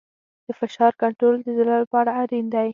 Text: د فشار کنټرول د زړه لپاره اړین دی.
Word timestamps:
د 0.45 0.47
فشار 0.59 0.91
کنټرول 1.01 1.35
د 1.41 1.47
زړه 1.57 1.75
لپاره 1.83 2.09
اړین 2.21 2.45
دی. 2.53 2.69